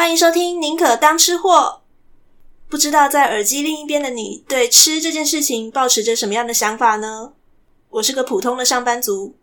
[0.00, 1.82] 欢迎收听《宁可当吃货》。
[2.70, 7.34] 不知道在耳机另一边的你，对吃这件事情抱持着什么样的想法呢？
[7.90, 9.34] 我是个普通的上班族，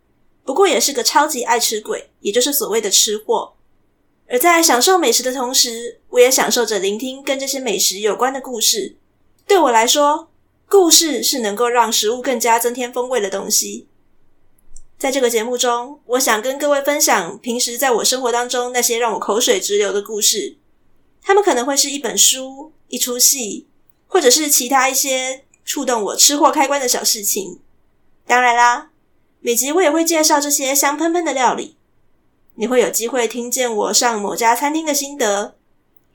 [0.44, 3.54] 不过也是个超级爱吃鬼，也就是所谓的吃货。
[4.28, 8.96] 而在享受美食的同时，我也享受着聆听跟这些美食有关的故事。
[9.46, 10.28] 对我来说，
[10.68, 13.86] 故事是能够让食物更加增添风味的东西。
[14.98, 20.56] 在这个节目中，我想跟各位分享平时在我生活当中那些让我口水直流的故事。
[21.22, 23.68] 他们可能会是一本书、一出戏，
[24.08, 27.60] 或者是其他一些触动我吃货开关的小事情。
[28.26, 28.90] 当然啦，
[29.38, 31.76] 每集我也会介绍这些香喷喷的料理。
[32.56, 35.54] 你会有机会听见我上某家餐厅的心得，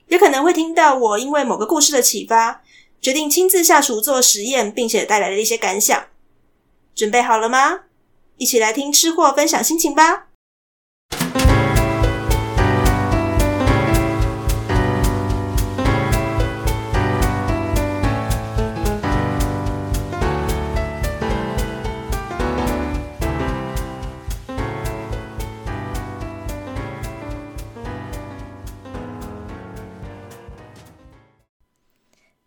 [0.08, 2.62] 也可能会听到我因为某个故事的启发，
[3.00, 6.04] 决定亲自下厨做实验，并且带来的一些感想。
[6.94, 7.84] 准备好了吗？
[8.36, 10.26] 一起来听吃货分享心情吧。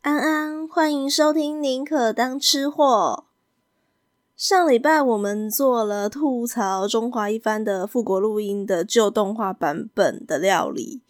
[0.02, 3.25] 安安，欢迎收听《宁可当吃货》。
[4.38, 11.02] 上礼拜我们做了吐槽中华一番的富国录音的旧动画版本的料理，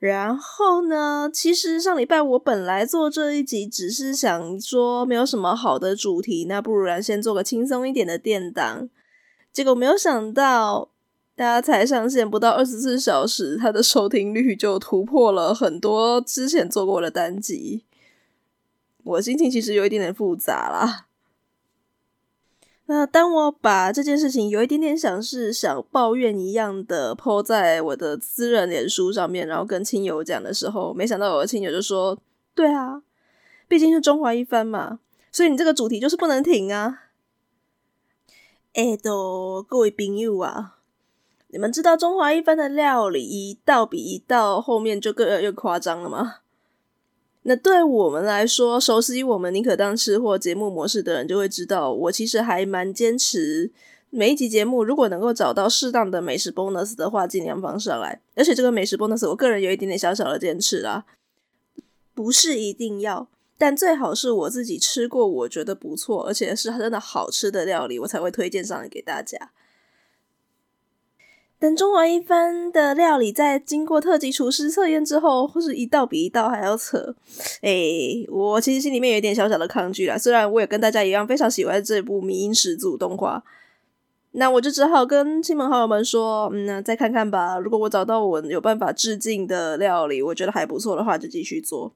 [0.00, 8.88] 然后呢，其实上礼拜我本来做这一集只是想说没有什么好的主题，那不如然先做个轻松一点的电档。
[9.52, 10.90] 结果没有想到，
[11.36, 17.84] 大家才上线不到二十四小时，它的收听率就突破了很多之前做过的单集。
[19.04, 21.05] 我心情其实有一点点复杂啦。
[22.88, 32.16] 那当我把这件事情有一点点想是想抱怨一样的 po 在我的私人脸书上面，然后跟亲友讲的时候，没想到我的亲友就说
[32.54, 33.02] ：“对啊，
[33.66, 35.00] 毕竟是中华一番嘛，
[35.32, 37.02] 所以你这个主题就是不能停啊。”
[38.74, 40.76] 哎，都各位朋友啊，
[41.48, 46.36] 你们知道中华一番的料理一道比一道后面就更越夸张了吗？
[47.48, 53.70] 那对我们来说，熟悉我们宁可当吃货节目模式的人就会知道，我其实还蛮坚持
[54.10, 58.20] 每一集节目，如果能够找到适当的美食 bonus 的话，尽量放上来。
[58.34, 61.04] 而且这个美食 bonus，我个人有一点点小小的坚持啦，
[62.14, 69.52] 不是一定要，但最好是我自己吃过，我觉得不错，而且是真的好吃的料理，我才会推荐上来给大家。
[71.58, 77.14] 等中华一番的料理在经过特级厨师测验之后，或是一道比一道还要扯，
[77.62, 77.72] 哎、
[78.28, 80.18] 我其实心里面有点小小的抗拒啦。
[80.18, 83.42] 虽然我也跟大家一样非常喜欢这部迷因始祖动画，
[84.32, 87.58] 那我就只好跟亲朋好友们说，嗯，那再看看吧。
[87.58, 91.94] 如果我找到我有办法致敬的料理，我觉得还不错的话，就继续做。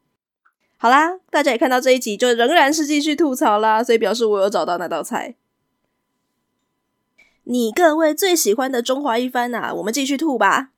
[0.78, 5.34] 好啦，大家也看到这一集，就仍然是继续吐槽啦，所以表示我有找到那道菜。
[7.50, 10.70] 你各位最喜欢的中华一番啊，我们继续吐吧。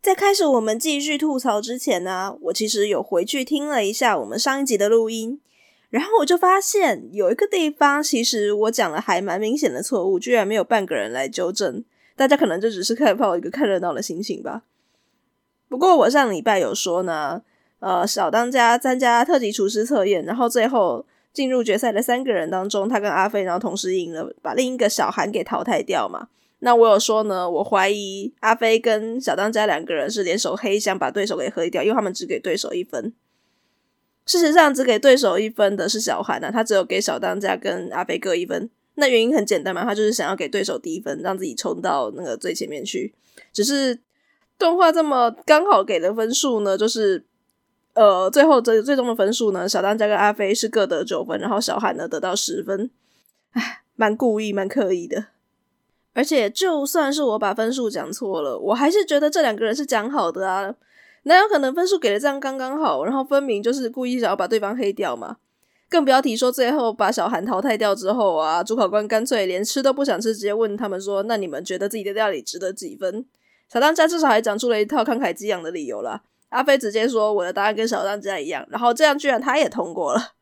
[0.00, 5.42] 在开始我们继续吐槽之前呢，我其实有回去听了一下我们上一集的录音，
[5.90, 11.84] 然后我就发现有一个地方，其实我讲了还蛮明显的错误，居然没有半个人来纠正。
[12.16, 14.62] 大家可能就只是看抱一个看热闹的心情吧。
[15.68, 17.42] 不过我上礼拜有说呢，
[17.80, 21.04] 呃，小当家参加特级厨师测验，然后最后。
[21.34, 26.28] 进入决赛的三个人当中，他跟阿飞然后同时赢了，把另一个小韩给淘汰掉嘛。
[26.60, 33.12] 那我有说呢，我怀疑阿飞跟小当家两个人是联手黑箱把对手给黑掉，因为他们只给对手一分。
[34.24, 38.70] 事实上，只给对手一分的是小韩啊，他只有给小当家跟阿飞各一分。
[38.94, 43.12] 那原因很简单嘛，他就是想要给对手低分，让自己冲到那个最前面去。
[43.52, 43.98] 只是
[44.56, 47.24] 动画这么刚好给的分数呢，就是。
[47.94, 52.90] 呃，最后最最终的分数呢，小当家跟阿飞是各得九分，然后小韩呢得到十分，
[53.52, 55.26] 唉，蛮故意蛮刻意的。
[56.12, 60.74] 而且就算是我把分数讲错了，我还是觉得这两个人是讲好的啊，
[61.24, 65.36] 哪有可能分数给的这样刚刚好，然后分明就是故意想要把对方黑掉嘛？
[65.88, 73.24] 更不要提说最后把小韩淘汰掉之后啊，主考官干脆连吃都不想吃，直接问他们说：“那你们觉得自己的料理值得几分？”
[73.72, 76.22] 小当家至少还讲出了一套慷慨激昂的理由啦。
[76.54, 80.34] 阿飞直接说：“我的答案跟小当家一样。”然后这样居然他也通过了，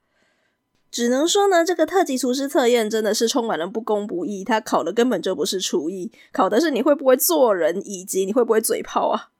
[0.91, 4.45] 只能说呢，这个特级厨师测验真的是充满了不公不义。
[4.45, 9.31] 他考的根本就不是厨艺，考的是你会不会做人，以及你会不会嘴炮啊！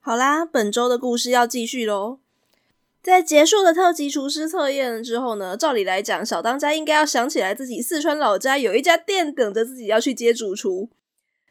[0.00, 2.18] 好啦，本周的故事要继续喽。
[3.02, 10.88] 在结束了特级厨师测验之后呢，照理来讲，小当家应该要想起来自己四川老家有一家店等着自己要去接主厨。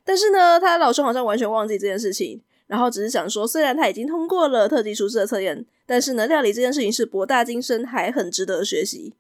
[0.04, 9.16] 但是呢，他老兄好像完全忘记这件事情，然后只是想说，虽然他已经通过了特级厨师的测验，但是呢，料理这件事情是博大精深，还很值得学习。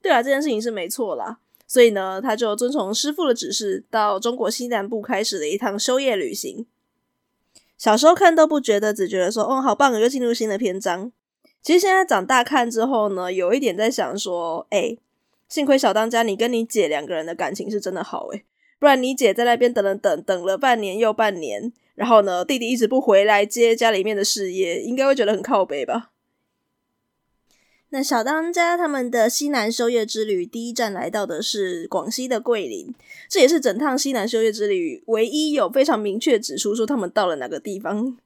[0.00, 6.64] 对啊，这件事情是没错啦，所以呢，他就遵从师父的指示，到中国西南部开始了一趟修业旅行。
[7.76, 11.12] 小时候看都不觉得，只觉得说，哦，好棒，又进入新的篇章。
[11.60, 14.96] 其实现在长大看之后呢，有一点在想说，哎，
[15.48, 18.44] 幸亏小当家你跟你姐两个人的感情是真的好诶。
[18.78, 26.12] 不然你姐在那边等了等等了半年又半年，然后呢，弟弟一直不回来接家里面的事业，应该会觉得很靠北吧？
[27.90, 32.94] 那小当家他们的西南修业之旅，第一站来到的是广西的桂林，
[33.28, 38.16] 这也是整趟西南修业之旅唯一有非常明确指出说他们到了哪个地方。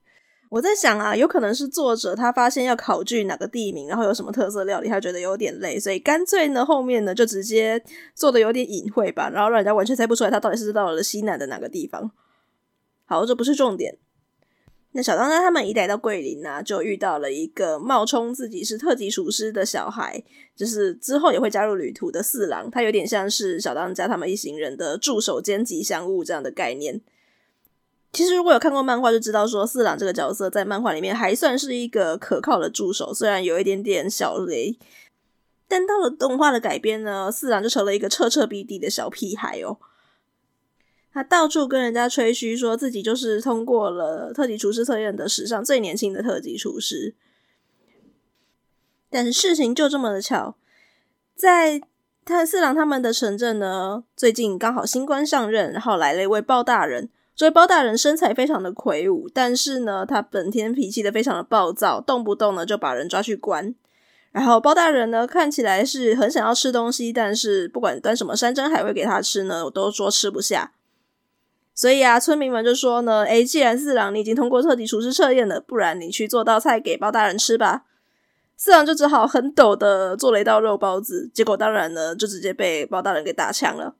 [0.49, 7.81] 我在想啊，有可能是作者他发现要考据哪个地名，然后有什么特色料理，他觉得有点累，所以干脆呢后面呢就直接
[8.13, 12.11] 做的有点隐晦吧，然后让人家完全猜不出来他到底是到了西南的哪个地方。
[13.13, 13.99] 好，这不是重点。
[14.95, 20.23] 那小当家他们一来到桂林呢、就遇到了一个冒充自己是特级厨师的小孩，
[20.55, 27.01] 就是之后也会加入旅途的四郎，他有点像是小当家他们一行人的助手兼吉祥物这样的概念。
[28.11, 34.77] 其实如果有看过漫画，就知道说四郎这个角色在漫画里面还算是一个可靠的助手，虽然有一点点小雷，
[35.67, 39.79] 但到了动画的改编呢，四郎就成了一个彻彻底底的小屁孩哦。
[41.13, 47.13] 他到处跟人家吹嘘说自己就是通过了特级厨师测验的史上最年轻的特级厨师，
[49.09, 50.55] 但是事情就这么的巧，
[51.35, 51.81] 在
[52.25, 57.09] 他四郎他们的城镇呢，最近刚好新官上任，然后来了一位包大人。
[57.35, 63.73] 所以包大人身材非常的魁梧，但是呢，他本天脾气的非常的暴躁，动不动呢就把人抓去关。
[64.31, 70.73] 然后包大人呢看起来是很想要吃东西，但是不管端什么山珍海味给他吃呢，我都说吃不下。
[71.75, 77.85] 所以啊，村民们就说呢，诶，既然四郎你已经通过特级厨师测验了，不然你去做道菜给包大人吃吧。
[78.55, 83.95] 四郎就只好很抖的做了一道肉包子，结果当然呢，就直接被包大人给打枪了。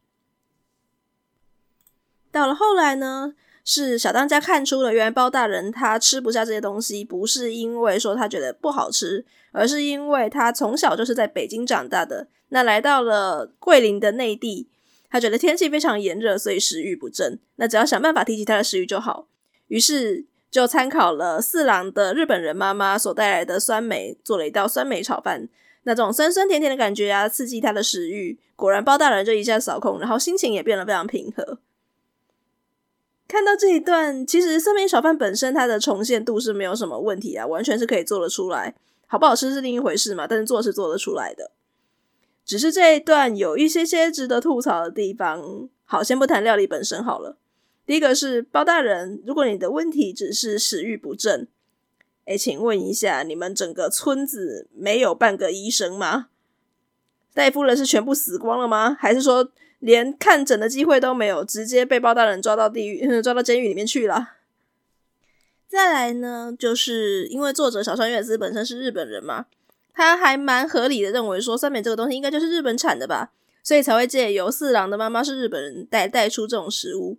[2.32, 3.34] 到了后来呢，
[3.66, 14.70] 是小当家看出了，原来包大人他吃不下这些东西，不是因为说他觉得不好吃，而是因为他从小就是在北京长大的，那来到了桂林的内地，
[15.14, 17.38] 他觉得天气非常炎热，所以食欲不振。
[17.58, 19.28] 那只要想办法提起他的食欲就好，
[19.68, 25.48] 于是就参考了四郎的日本人妈妈所带来的酸梅，做了一道酸梅炒饭。
[25.84, 28.40] 那种酸酸甜甜的感觉啊，刺激他的食欲。
[28.56, 31.60] 果然包大人就一下扫空，然后心情也变得非常平和。
[33.28, 38.74] 看到这一段，其实酸梅炒饭本身它的重现度是没有什么问题啊，完全是可以做得出来。
[39.06, 41.52] 好不好吃是另一回事嘛，但是做是做得出来的。
[42.46, 45.70] 只是这一段有一些些值得吐槽的地方。
[45.86, 47.38] 好，先不谈料理本身好了。
[47.86, 51.48] 第一个是包大人，如果你的问题只是食欲不振，
[52.26, 56.28] 诶，请问一下，你们整个村子没有半个医生吗？
[57.34, 58.96] 大夫人是全部死光了吗？
[59.00, 59.52] 还是说？
[59.80, 64.36] 连看诊的机会都没有，直接被包大人抓到地狱， 抓到监狱里面去了。
[65.68, 69.48] 再来呢，就是因为作者小川月子本身是日本人嘛，
[69.94, 73.32] 他还蛮合理的认为说，酸梅这个东西应该就是日本产的吧，
[73.64, 77.18] 所以才会借由四郎的妈妈是日本人带带出这种食物。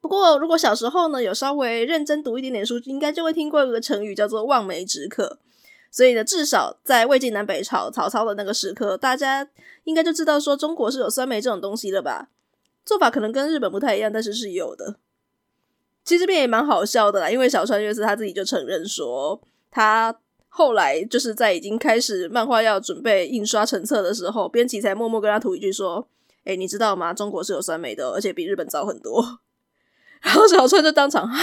[0.00, 5.38] 不过，如果小时候呢有稍微认真读一点点书，应该就会听过一个成语叫做望梅止渴。
[5.90, 9.48] 所以呢，至少在魏晋南北朝曹操的那个时刻，大家
[9.84, 12.28] 应该就知道说中国是有酸梅这种东西了吧？
[12.84, 14.96] 做法可能跟日本不太一样，但是是有的。
[16.04, 20.14] 其实这边也蛮好笑的啦，因为小川悦司他自己就承认说，他
[20.56, 26.06] 后来就是在已经开始漫画要准备印刷成册的时候，编辑才默默跟他吐一句说
[26.44, 27.12] ：“诶，你知道吗？
[27.12, 29.40] 中国是有酸梅的，而且比日本早很多。”
[30.22, 31.36] 然后小川就当场啊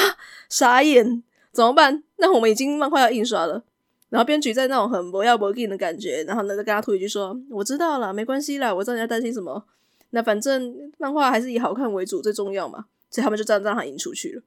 [0.48, 2.02] 傻眼，怎么办？
[2.20, 3.62] 那我们已经漫画要印刷了。
[4.08, 9.66] 然后编剧在那种很不要不给的感觉，然后呢，就跟他吐一句说：“我知道了，没关系啦，我知道你在担心什么。
[10.12, 14.42] 那反正漫画还是以好看为主，最重要嘛。”所以他们就这样让他印出去了。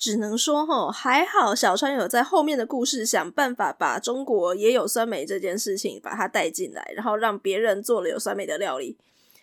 [0.00, 8.96] 只能说齁，还好小川有在后面的故事想办法把中国也有酸梅这件事情把它带进来，然后让别人做了有酸梅的料理，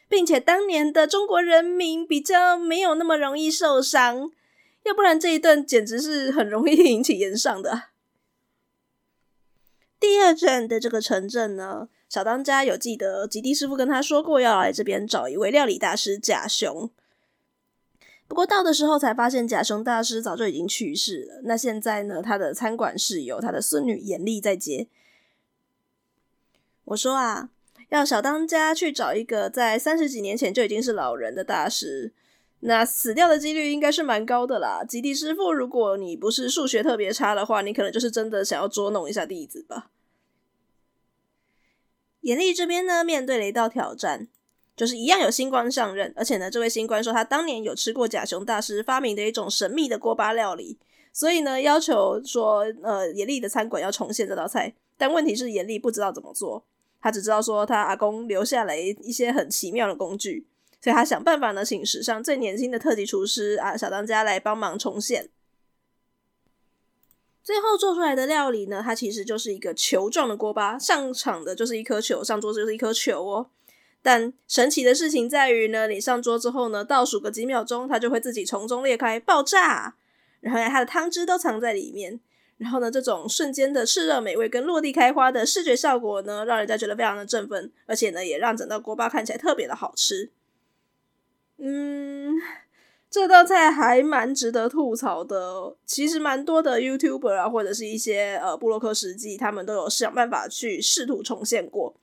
[0.09, 4.31] 并且当年的中国人民比较没有那么容易受伤，
[4.81, 7.83] 要不然这一段简直是很容易 引起炎上的。
[9.99, 16.89] 第二站的这个城镇呢，小当家有记得吉地师傅跟他说过要来这边找一位料理大师贾雄。
[18.27, 21.41] 不过到的时候才发现假雄大师早就已经去世了。
[21.45, 24.87] 那现在呢，他的餐馆是由他的孙女严丽在接。
[26.85, 27.49] 我说啊，
[27.89, 32.11] 要小当家去找一个在三十几年前就已经是老人的大师，
[32.59, 34.83] 那死掉的几率应该是蛮高的啦。
[34.87, 39.89] 吉地师傅，如果你不是数学特别差的话，你可能就是真的想要捉弄一下弟子吧。
[42.21, 44.27] 严厉这边呢，面对了一道挑战，
[44.77, 50.77] 就是一样有新官上任，而且呢，这位新官说他当年有吃过甲熊大师发明的一种神秘的锅巴料理，
[51.11, 54.71] 所以呢，要求说，呃，严厉的餐馆要重现这道菜。
[54.95, 56.63] 但问题是，严厉不知道怎么做，
[57.01, 60.45] 他只知道说他阿公留下来一些很奇妙的工具。
[60.79, 65.29] 所以他想办法呢，请史上最年轻的特级厨师啊，小当家来帮忙重现。
[67.43, 73.49] 最后做出来的料理呢，它其实就是一个球状的锅巴，上场的就是一颗球，上桌子就是一颗球哦。
[74.07, 79.95] 但神奇的事情在于呢，你上桌之后呢，倒数个几秒钟，它就会自己从中裂开爆炸，
[80.39, 82.17] 然后它的汤汁都藏在里面。
[82.57, 90.31] 然后呢，这种瞬间的炽热美味跟落地开花的视觉效果呢，让人家觉得非常的振奋，而且呢，也让整道锅巴看起来特别的好吃。
[91.57, 92.35] 嗯，
[93.09, 95.75] 这道菜还蛮值得吐槽的。
[95.85, 101.93] 其实蛮多的 YouTuber 啊，或者是一些呃布洛克食记，他们都有想办法去试图重现过。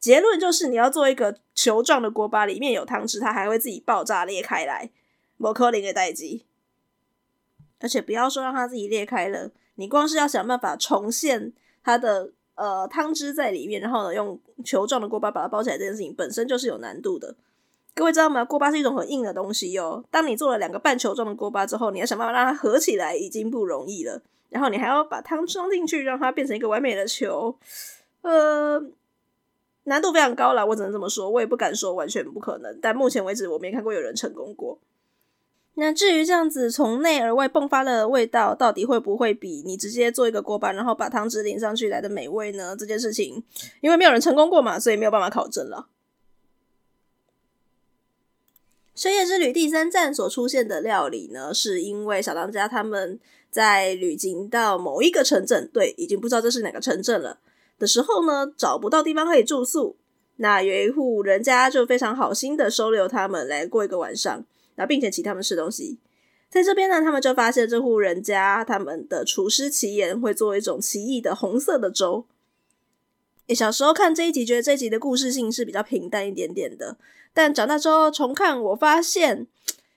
[0.00, 4.90] 结论就是，你要做一个球状的锅巴，里面有汤汁，它还会自己爆炸裂开来，
[5.36, 6.40] 不可能的代志。
[7.78, 11.52] 而且不要说让它自己裂开了，你光是要想办法重现
[11.84, 17.36] 它的呃汤汁在里面，然后呢用球状的锅巴把它包起来，这件事情本身就是有难度的。
[17.94, 18.44] 各位知道吗？
[18.44, 20.02] 锅巴是一种很硬的东西哟。
[20.10, 24.22] 当你做了两个半球状的锅巴之后，你要想办法让它合起来，已经不容易了。
[24.48, 27.56] 然后你还要把汤装进去，让它变成一个完美的球，
[28.22, 28.82] 呃，
[29.84, 30.64] 难度非常高啦。
[30.64, 32.78] 我只能这么说，我也不敢说完全不可能。
[32.80, 34.78] 但目前为止，我没看过有人成功过。
[35.74, 42.76] 那至于这样子从内而外迸发的味道，到底会不会比你直接做一个锅巴，然后把汤汁淋上去来的美味呢？
[42.76, 43.42] 这件事情，
[43.80, 45.88] 因为没有人成功过嘛，所以没有办法考证了。
[48.94, 53.18] 深夜之旅第三站所出现的料理呢，是因为小当家他们
[53.50, 57.38] 在旅行到某一个城镇，对，已经不知道这是哪个城镇了
[57.80, 59.96] 的时候呢，找不到地方可以住宿。
[60.36, 64.44] 那有一户人家就非常好心的收留他们来过一个晚上，
[64.76, 65.98] 然后并且请他们吃东西。
[66.48, 72.26] 在这边呢，他们就发现这户人家他们的厨师奇岩会做一种奇异的红色的粥。
[73.48, 76.96] 诶，小时候看这一集，觉得这一集的故事性是比较平淡一点点的。
[77.32, 79.46] 但长大之后重看，我发现，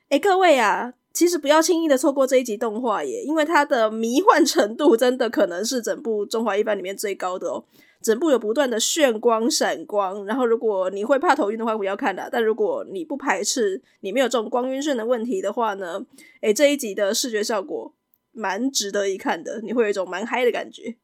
[0.10, 7.63] 哎，各位啊，其实不要轻易的错过这一集动画耶，因为它的迷幻程度真的可能是整部《中华一番》里面最高的哦。
[8.01, 12.27] 整部有不断的炫光、闪光，然后如果你会怕头晕的话，不要看了。
[12.29, 16.05] 但如果你不排斥，你没有这种光晕眩的问题的话呢，
[16.41, 17.93] 哎，这一集的视觉效果
[18.34, 20.98] 蛮值得一看的，你会有一种蛮嗨的感觉。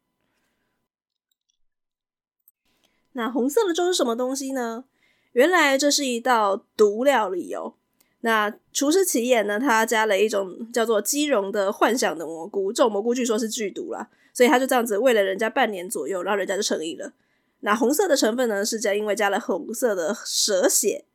[3.13, 4.83] 那红色的粥是什么东西呢？
[5.31, 7.75] 原来这是一道毒料理哦。
[8.21, 17.13] 那厨师奇眼呢，他加了一种叫做鸡茸的幻想的蘑菇，这种蘑菇据说是剧毒啦，所以他就这样子喂了人家半年左右，然后人家就成瘾了。
[17.61, 21.05] 那红色的成分呢，是加因为加了红色的蛇血。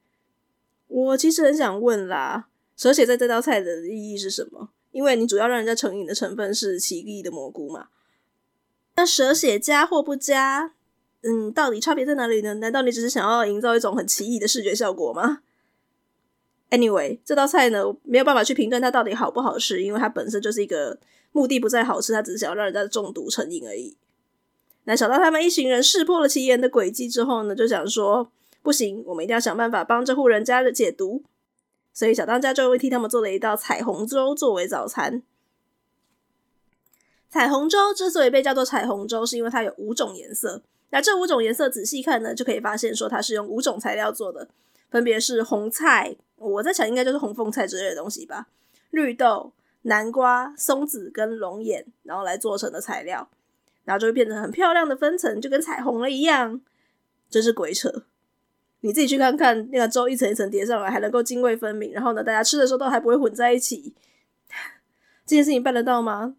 [0.88, 4.70] 我其实很想问啦，蛇血在这道菜的意义是什么？
[4.92, 7.88] 因为你主要让人家成瘾的成分是奇异的蘑菇嘛。
[8.96, 10.73] 那蛇血加或不加？
[11.23, 12.54] 嗯，到底差别在哪里呢？
[12.54, 15.40] 难道你只是想要营造一种很奇异的视觉效果吗
[16.76, 20.99] ？Anyway，这道菜呢，没有办法去评断它到底好不好吃，因为它本身就是一个
[21.33, 23.97] 目的不在好吃，它只是想要让人家中毒成瘾而已。
[24.85, 28.31] 那小到他们一行人识破了奇言的诡计之后呢，就想说
[28.62, 31.23] 不行，我们一定要想办法帮这户人家的解毒。
[31.93, 35.23] 所以小当家就会替他们做了一道彩虹粥作为早餐。
[37.31, 40.62] 彩虹粥之所以被叫做彩虹粥，是因为它有五种颜色。
[40.90, 44.49] 那这五种颜色仔细看呢，就可以发现说它是用五种材料做的，
[44.90, 48.48] 分别是红菜，我在想应该就是红凤菜之类的东西吧，
[48.90, 53.28] 绿豆、南瓜、松子跟龙眼，然后来做成的材料，
[53.84, 56.60] 然后就会变成很漂亮的分层，就跟彩虹了一样，
[57.28, 58.04] 真是鬼扯！
[58.80, 63.94] 你自己去看看那个粥一层一层叠上来，还能够泾渭分明，然后呢，大家吃的时候都还不会混在一起，
[65.24, 66.36] 这件事情办得到吗？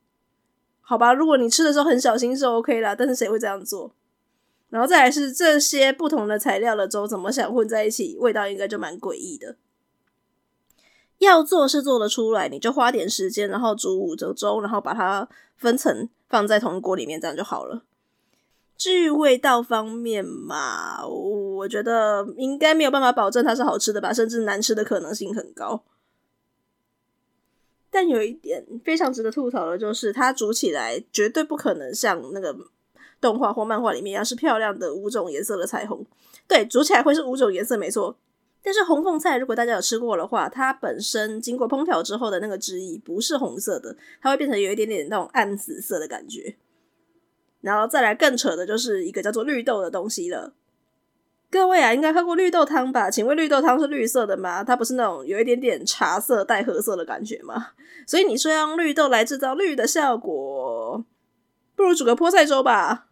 [0.82, 3.96] 好吧，如果你吃的时候很小心是 OK 啦，但是谁会这样做？
[4.70, 9.56] 然后再来是这些不同的材料的粥怎么想混在一起，味道应该就蛮诡异的。
[11.26, 15.28] 要做是做得出来，你就花点时间，然后煮五折粥，然后把它
[15.58, 17.84] 分层放在同锅里面，这样就好了。
[18.78, 25.84] 至于味道方面嘛，我觉得应该没有办法保证它是好吃的吧，甚至难吃的可能性很高。
[27.90, 32.56] 但有一点非常值得吐槽的就是，它煮起来绝对不可能像那个。
[33.22, 36.06] 动画或漫画里面一样是漂亮的五种颜色的彩虹，
[36.48, 38.16] 对，煮起来会是五种颜色没错，
[38.66, 46.56] 但是红凤菜，如果大家有吃过的话，它本身经过烹调之后的那个汁液不是红色的，它会变成有一点点那种暗紫色的感觉。
[47.62, 50.56] 然后再来更扯的就是一个叫做绿豆的东西了。
[51.52, 53.10] 各位啊，应该喝过绿豆汤吧？
[53.12, 54.64] 请问绿豆汤是绿色的吗？
[54.64, 57.68] 它不是那种有一点点茶色带褐色的感觉吗？
[58.08, 61.06] 所以你说要用绿豆来制造绿的效果，
[61.76, 63.10] 不如煮个菠菜粥吧。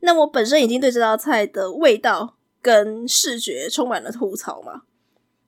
[0.00, 2.35] 那我本身已经对这道菜的味道。
[2.66, 4.82] 跟视觉充满了吐槽嘛，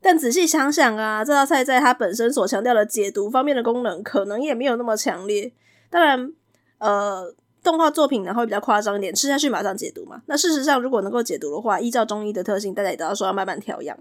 [0.01, 5.53] 但仔细想想啊，这道菜在它本身所强调的解毒方面的功能，可能也没有那么强烈。
[5.91, 6.33] 当然，
[6.79, 10.23] 呃，动画作品呢会比较夸张一点，吃下去马上解毒嘛。
[10.27, 13.99] 那事实上，如果能够解毒的话，依照中医的特性，大家也都要说要慢慢调养。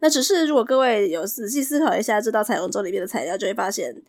[0.00, 4.02] 那只是如果各位有仔细思考一下这道彩虹粥里面的材料，就会发现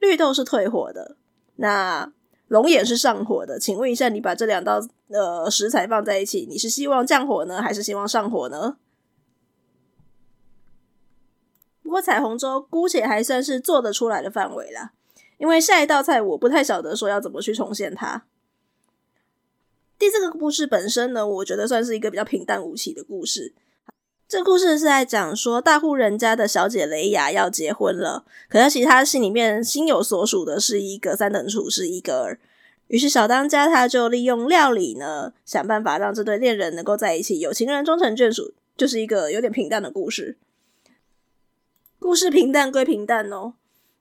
[0.00, 1.14] 绿豆是退火的。
[1.54, 2.10] 那
[2.48, 8.76] 龙眼是上火的，请问一下，你把这两道呃食材放在一起，你是希望降火呢，还是希望上火呢？
[11.82, 14.92] 不过彩虹粥姑且还算是做得出来的范围啦，
[15.38, 18.24] 因为下一道菜我不太晓得说要怎么去重现它。
[19.98, 23.54] 第四个故事本身呢，我觉得算是一个比较平淡无奇的故事。
[24.26, 32.38] 这故事是在讲说，大户人家的小姐雷雅要结婚了，可是其实她心里面心有所属的是一个三等厨师伊格尔。
[32.88, 38.52] 于是小当家他就利用料理呢，想办法让这对恋人能够在一起，有情人终成眷属。
[38.76, 40.36] 就是一个有点平淡的故事。
[42.00, 43.54] 故事平淡归平淡哦，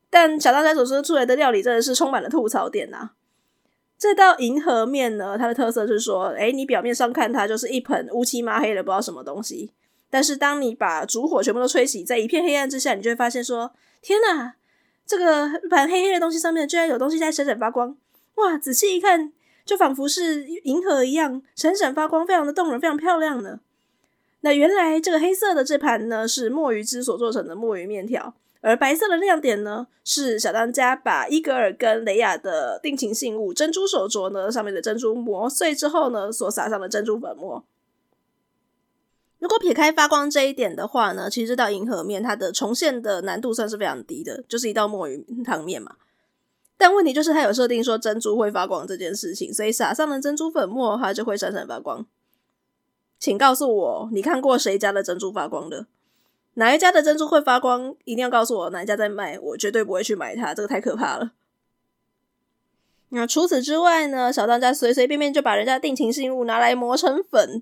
[0.10, 3.12] 但小当家所说出来的料理真的是充满了吐槽点呐、
[4.00, 9.72] 这道银河面呢，它的特色是说，诶，你表面上看它就是一盆乌漆嘛黑的不知道什么东西。
[10.14, 14.54] 但是，当你把烛火全部都吹熄，在一片黑暗之下，你就会发现说：“天哪，
[15.08, 17.98] 这个盘黑黑的东西上面居然有东西在闪闪发光！
[18.36, 19.34] 哇，仔细一看，
[19.66, 23.62] 就仿佛是银河一样闪闪发光，非常的动人，非常漂亮呢。
[24.42, 37.66] 那原来这个黑色的这盘呢，是墨鱼汁所做成的墨鱼面条，而白色的亮点呢，是小当家把伊格尔跟雷亚的定情信物珍珠手镯呢上面的珍珠磨碎之后呢，所撒上的珍珠粉末。”
[39.44, 45.98] 如果撇开发光这一点的话呢，其实这道银河面它的重现的难度算是非常低的，就是一道墨鱼汤面嘛。
[46.78, 52.06] 但问题就是它有设定说珍珠会发光这件事情，所以撒上了珍珠粉末，它就会闪闪发光。
[53.20, 55.88] 请告诉我，你看过谁家的珍珠发光的？
[56.54, 57.94] 哪一家的珍珠会发光？
[58.06, 61.32] 一定要告诉我哪一家在卖，我绝对不会去买它，这个太可怕了。
[63.10, 67.62] 那除此之外呢，小当家随随便便就把人家定情信物拿来磨成粉。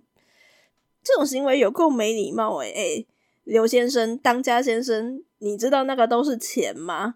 [1.04, 3.08] 这种行为有够没礼貌诶、欸、诶、
[3.44, 7.16] 刘先生，当家先生，你知道那个都是钱吗？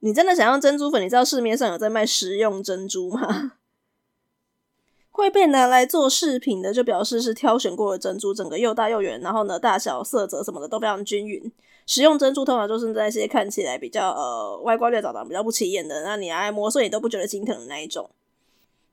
[0.00, 1.02] 你真的想要珍珠粉？
[1.02, 3.52] 你知道市面上有在卖食用珍珠吗？
[5.10, 11.50] 会被拿来做饰品的，就表示是挑选过的珍珠，整个又大又圆，然后呢，大小、色泽什么的都非常均匀。
[11.86, 18.10] 食用珍珠通常就是那些看起来比较呃歪瓜裂枣的、比较不起眼的，那你拿来磨碎你都不觉得心疼的那一种。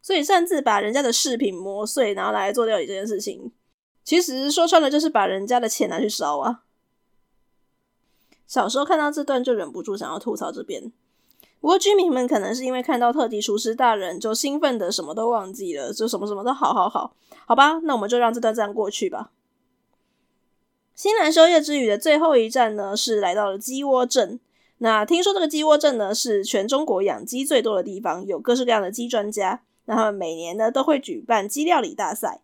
[0.01, 3.51] 所以擅自把人家的饰品磨碎，然后拿来做料理这件事情。
[4.03, 6.63] 其实说穿了就是把人家的钱拿去烧啊！
[8.47, 10.91] 小时候看到这段就忍不住想要吐槽这边。
[11.59, 17.13] 不过居民们可能是因为看到特级厨师大人就兴奋的什么都忘记了，就什么什么都好好好，
[17.45, 19.31] 好吧，那我们就让这段这样过去吧。
[20.95, 24.39] 新兰修业之旅的最后一站呢，是来到了鸡窝镇。
[24.79, 29.61] 那听说这个鸡窝镇呢，是全中国养鸡最多的地方，有各式各样的鸡专家。
[29.85, 32.41] 那他们每年呢都会举办鸡料理大赛。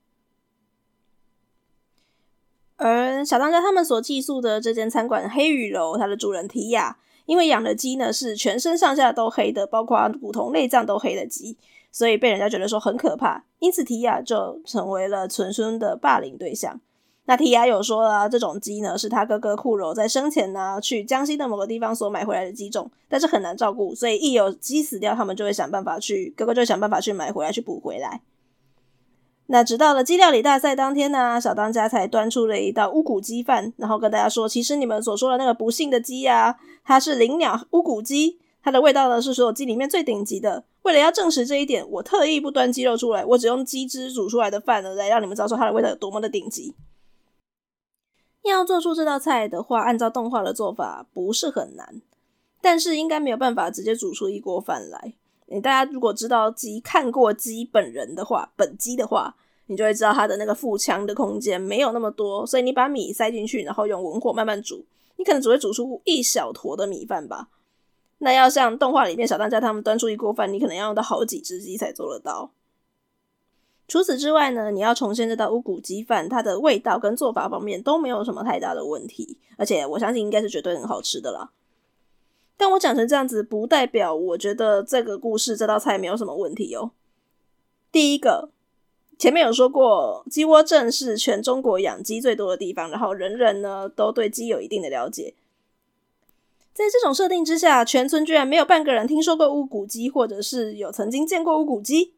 [2.77, 11.57] 而小当家他们所寄宿的这间餐馆黑羽楼，它的主人提亚，因为养的鸡呢是全身上下都黑的，包括骨头内脏都黑的鸡，
[11.91, 16.79] 所以被人家觉得说很可怕，因此提亚就成为了村村的霸凌对象。
[17.25, 28.21] 那提亚有说啊，这种鸡呢是他哥哥库柔在生前呢去江西的某个地方所买回来的鸡种，但是很难照顾，所以一有鸡死掉，他们就会想办法去，哥哥就想办法去买回来去补回来。
[29.49, 40.65] 那直到了鸡料理大赛当天呢，小当家才端出了一道乌骨鸡饭，然后跟大家说，其实你们所说的那个不幸的鸡呀，它是灵鸟乌骨鸡，它的味道呢是所有鸡里面最顶级的。
[40.83, 46.75] 为了要证实这一点，我特意不端鸡肉出来，我只用鸡汁煮出来的饭呢，来让你们知道说它的味道有多么的顶级。
[48.43, 52.01] 要做出这道菜的话，按照动画的做法不是很难，
[52.61, 55.13] 但是应该没有办法直接煮出一锅饭来。
[55.47, 59.35] 你大家如果知道鸡看过鸡本人的话，本鸡的话，
[59.67, 67.47] 你就会知道它的那个腹腔的空间没有那么多，所以你把米塞进去，然后用文火慢慢煮，你可能只会煮出一小坨的米饭吧。
[68.19, 72.51] 那要像动画里面小当家他们端出一锅饭，你可能要用到好几只鸡才做得到。
[73.87, 81.51] 除此之外呢，你要重现这道乌骨鸡饭，它的味道跟做法方面都没有什么太大的问题，而且我相信应该是绝对很好吃的啦。
[82.57, 86.91] 但我讲成这样子，不代表我觉得这个故事这道菜没有什么问题哦。
[87.91, 88.49] 第一个，
[89.17, 95.35] 前面有说过，鸡窝镇是全中国养鸡最多的地方，然后人人呢都对鸡有一定的了解。
[96.73, 102.13] 在这种设定之下，全村居然没有半个人听说过乌骨鸡，或者是有曾经见过乌骨鸡。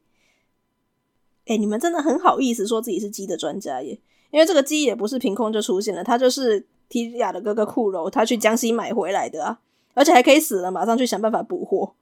[1.46, 4.00] 哎、你们真的很好意思说自己是鸡的专家耶？
[4.32, 9.60] 因为这个鸡也不是凭空就出现了，它就是提亚的哥哥库柔他去江西买回来的啊，
[10.00, 11.94] 而且还可以死了，马上去想办法补货，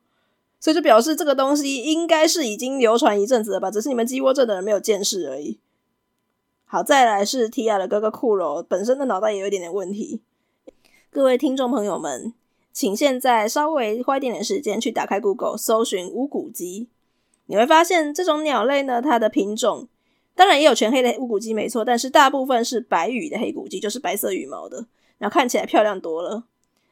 [0.59, 3.71] 所以就表示这个东西应该是已经流传一阵子了吧？
[3.71, 5.57] 只是你们鸡窝镇的人没有见识而已。
[6.65, 10.21] 好，再来是提亚的哥哥库柔本身的脑袋也有一点点问题。
[11.09, 12.35] 各位听众朋友们，
[12.71, 16.89] 请现在稍微花一点点时间去打开 Google 搜寻乌骨鸡。
[17.47, 19.87] 你会发现，这种鸟类呢，它的品种
[20.35, 24.85] 当然也有全黑的乌骨鸡，没错，但是大部分是白羽的黑骨鸡，就是白色羽毛的，
[25.17, 26.43] 然后看起来漂亮多了。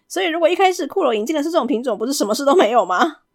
[0.08, 3.22] 所以，如果一开始骷髅引进的是这种品种，不是什么事都没有吗？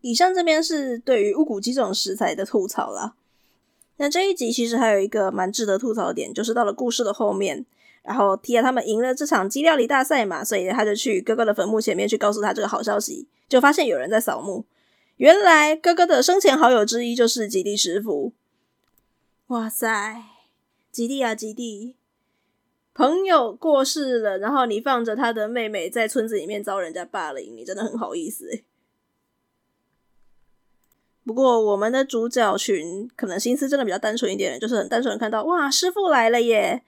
[0.00, 3.16] 以上这边是对于乌骨鸡这种食材的吐槽啦。
[3.96, 7.66] 那这一集其实还有一个蛮值得吐槽的点，就是到了故事的后面，
[8.02, 13.28] 然后提亚他们赢了这场鸡料理大赛嘛，所以他就去哥哥的坟墓前面去告诉他这个好消息。
[13.46, 14.64] 就发现有人在扫墓，
[15.16, 18.32] 原来哥哥的生前好友之一就是吉地师傅。
[19.48, 20.22] 哇塞，
[20.90, 21.96] 吉地啊吉地，
[22.92, 28.62] 朋友过世了，然后你放着他的妹妹在村子里面遭人家霸凌，你真的很好意思。
[31.24, 36.82] 不过我们的主角群可能心思真的比较单纯一点，就是很单纯的看到哇师傅来了耶，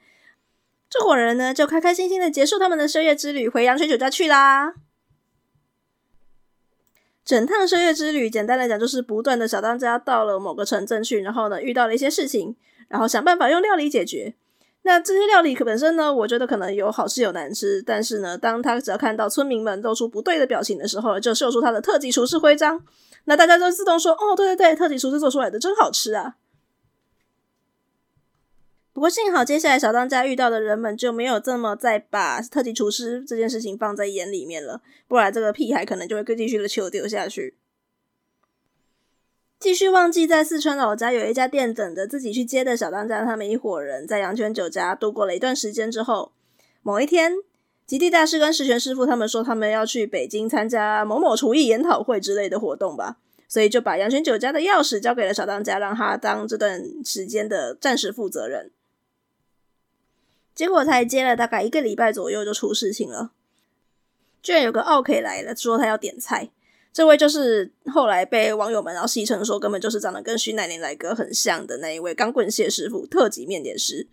[0.91, 4.75] 这伙人呢就开开心心的结束他们的修业之旅，回阳泉酒家去啦。
[7.25, 12.57] 整趟射月之旅，简单来讲就是不断的小当家到了某个城镇去，然后呢遇到了一些事情，
[12.89, 14.35] 然后想办法用料理解决。
[14.85, 22.85] 那这些料理本身呢，我觉得可能有好吃有难吃，但是呢，当他只要看到村民们露出不对的表情的时候，就秀出他的特级厨师徽章，
[23.27, 26.37] 那大家就自动说：“哦，对对对，特级厨师做出来的真好吃啊！”
[28.93, 37.57] 不过幸好，接下来小当家遇到的人们就没有这么再把特级厨师这件事情放在眼里面了，不然这个屁孩可能就会继续的求丢下去。
[39.63, 46.33] 继续忘记在四川老家有一家店等着自己去接的小当家他们一伙人，在阳泉酒家度过了一段时间之后，
[46.83, 47.35] 某一天，
[47.87, 58.73] 吉地大师跟十全师傅他们说他们要去北京参加某某厨艺研讨会之类的活动吧，所以就把阳泉酒家的钥匙交给了小当家，让他当这段时间的暂时负责人。
[60.57, 63.31] 结果才接了大概一个礼拜左右就出事情了，
[64.43, 66.51] 居然有个奥客来了，说他要点菜。
[66.93, 74.09] 这位就是后来被网友们然后戏称说根本就是长得跟徐乃麟来哥很像的那一位钢棍谢师傅，特级面点师。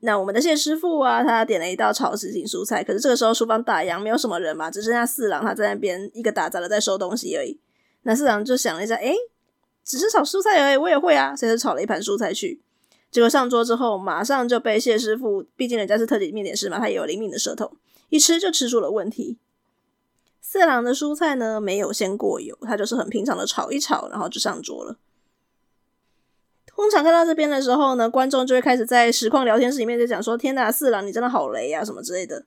[0.00, 7.58] 那我们的谢师傅啊，他点了一道炒什锦蔬菜，可是这个时候厨房打烊，没有什么人嘛，只剩下四郎他在那边一个打杂的在收东西而已。
[8.02, 9.14] 那四郎就想了一下，诶，
[9.84, 12.60] 只是炒蔬菜而已，我也会啊，所以就炒了一盘蔬菜去。
[13.10, 17.72] 结果上桌之后，马上就被谢师傅，毕竟人家是特级面点师嘛，他也有灵敏的舌头，
[18.10, 19.38] 一吃就吃出了问题。
[20.50, 24.96] 四郎的蔬菜呢，没有先过油，他就是很平常的炒一炒，然后就上桌了。
[26.64, 32.46] 通常看到这边的时候呢，观众就会开始在实况聊天室里面就讲说：“天哪，四郎你真的好雷啊，什么之类的。”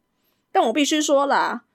[0.52, 1.66] 但我必须说啦，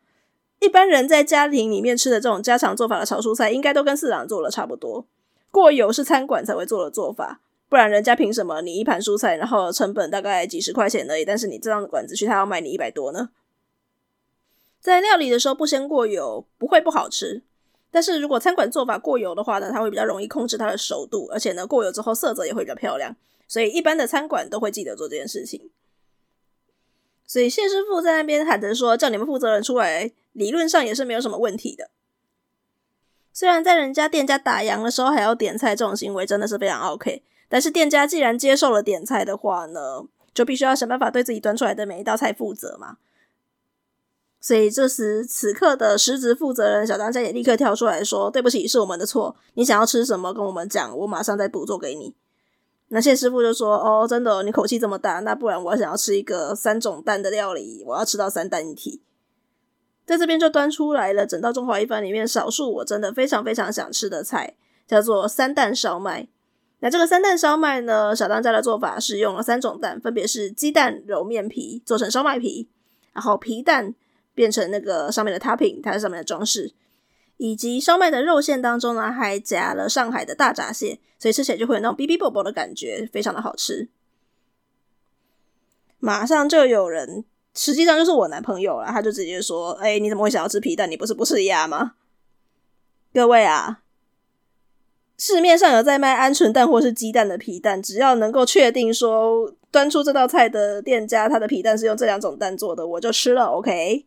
[0.59, 5.07] 一般人在家庭里面吃的这种家常做法的炒蔬菜，应该都跟四郎做的差不多。
[5.53, 7.41] 过油是餐馆才会做的做法。
[7.69, 8.61] 不然人家凭什么？
[8.63, 13.29] 你一盘蔬菜，然后成本大概几十块钱而已，但是你这样的馆子去，他要卖你一百多呢？
[14.87, 17.43] 在料理的时候不先过油，不会不好吃。
[17.91, 23.17] 但是如果餐馆做法过油的话呢，它会比较容易控制它的熟度，而且呢，过油之后色泽也会比较漂亮。
[23.49, 25.71] 所以一般的餐馆都会记得做这件事情。
[27.27, 31.91] 所以谢师傅在那边喊着说：“叫你们负责人出来，理论上也是没有什么问题的。”
[33.33, 37.25] 虽然在人家店家打烊的时候还要点菜，这种行为真的是非常 OK。
[37.49, 42.99] 但是店家既然接受了点菜的话呢，就必须要想办法对自己端出来的每一道菜负责嘛。
[44.41, 49.35] 所以这时此刻的实职负责人小当家也立刻跳出来说：“对不起，是我们的错。
[49.55, 52.15] 你想要吃什么，跟我们讲，我马上再补做给你。”
[52.89, 59.03] 那谢师傅就说：“哦，真的，你口气这么大，那不然我想要吃一个三种蛋的料理，我要吃到三蛋一体。”
[60.07, 64.55] 在这边就端出来了整道中华一番里面少数我真的非常非常想吃的菜，
[64.87, 66.29] 叫做三蛋烧麦。
[66.79, 72.69] 那这个三蛋烧麦呢，小当家的做法是用了三种蛋，分别是鸡蛋揉面皮做成烧麦皮，
[73.13, 73.97] 然后皮蛋
[74.37, 76.73] 变成那个上面的 topping，它上面的装饰，
[77.39, 83.89] 以及烧麦的肉馅当中呢，还夹了上海的大闸蟹，所以吃起来就会有那种哔哔啵啵的感觉，非常的好吃。
[85.99, 90.89] 马上就有人，实际上就是我男朋友了，他就直接说：“哎、你怎么会想要吃皮蛋？
[90.91, 91.95] 你不是不吃鸭吗？”
[93.15, 93.81] 各位啊，
[95.17, 103.47] 市面上有在卖鹌鹑蛋或是鸡蛋的皮蛋，只要能够确定说端出这道菜的店家，他的皮蛋是用这两种蛋做的，我就吃了。
[103.47, 104.05] OK。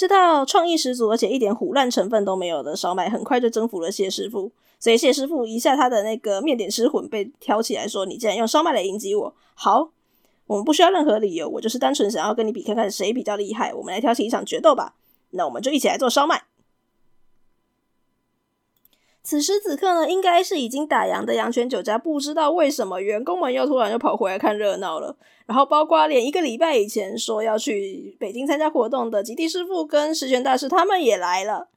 [0.00, 4.50] 这道创意十足，而且一点唬烂成分都没有的烧麦，很快就征服了谢师傅。
[4.78, 9.34] 所以谢师傅一下他的那个面点师魂被挑起来说：“你竟然用烧麦来迎击我！
[9.52, 9.90] 好，
[10.46, 13.74] 我们不需要任何理由，我就是单纯想要跟你比看看谁比较厉害。
[13.74, 14.94] 我们来挑起一场决斗吧。
[15.32, 16.44] 那我们就一起来做烧麦。”
[19.30, 25.16] 此时此刻呢，应该是已经打烊的阳泉酒家，不知道为什么员工们又突然又跑回来看热闹了。
[25.46, 31.68] 然后，包括连一个礼拜以前说要去北京参加活动的极地师傅跟石泉大师，他们也来了。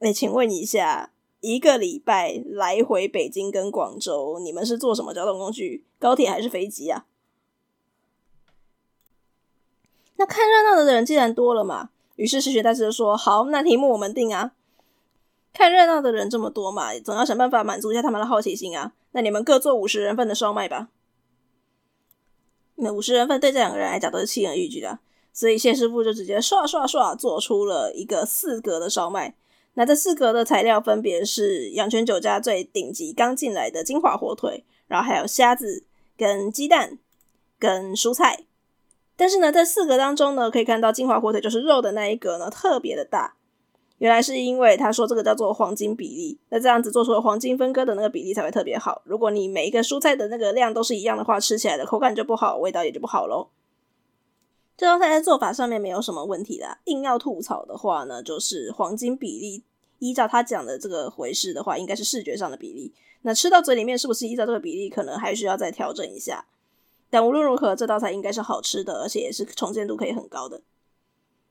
[0.00, 5.84] 哎，请问一下，一个礼拜来回北京跟广州，你们是坐什么交通工具？
[6.00, 7.06] 高铁还是飞机啊？
[10.16, 14.50] 那看热闹的人既然多了嘛，于是石泉大师就说：“好，那题目我们定啊。”
[15.56, 18.92] 看热闹的人这么多嘛，总要想办法满足一下他们的好奇心啊。
[19.12, 20.88] 那你们各做五十人份的烧麦吧。
[22.74, 24.98] 那五十人份对这两个人来讲都是轻而易举的，
[25.32, 29.34] 所以谢师傅就直接刷刷刷做出了一个四格的烧麦。
[29.72, 35.84] 那这四格的材料分别是阳泉酒家最顶级刚进来的金华火腿，然后还有虾子、
[36.18, 36.98] 跟鸡蛋、
[37.58, 38.44] 跟蔬菜。
[39.16, 43.36] 但是呢，在四格当中呢，可以看到金华火腿就是肉的那一格呢，特别的大。
[43.98, 49.00] 原来是因为他说这个叫做黄金比例，那这样子做出了黄金分割的那个比例才会特别好。
[49.04, 53.48] 如果你每一个蔬菜的那个量都是一样的话，吃起来的口感就不好，味道也就不好喽。
[54.76, 59.62] 这道菜在做法上面没有什么问题的，硬要吐槽的话呢，就是黄金比例
[60.00, 62.92] 依照他讲的这个回事的话，应该是视觉上的比例。
[63.22, 66.44] 那吃到嘴里面是不是依照这个比例，可能还需要再调整一下。
[67.08, 70.60] 但无论如何，这道菜应该是好吃的，而且也是重建度可以很高的。